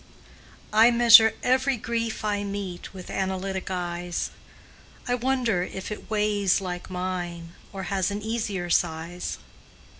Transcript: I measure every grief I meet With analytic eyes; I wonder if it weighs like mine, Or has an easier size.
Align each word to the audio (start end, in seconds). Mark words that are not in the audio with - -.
I 0.73 0.89
measure 0.89 1.35
every 1.43 1.77
grief 1.77 2.25
I 2.25 2.43
meet 2.43 2.91
With 2.91 3.11
analytic 3.11 3.69
eyes; 3.69 4.31
I 5.07 5.13
wonder 5.13 5.61
if 5.61 5.91
it 5.91 6.09
weighs 6.09 6.59
like 6.59 6.89
mine, 6.89 7.53
Or 7.71 7.83
has 7.83 8.09
an 8.09 8.23
easier 8.23 8.71
size. 8.71 9.37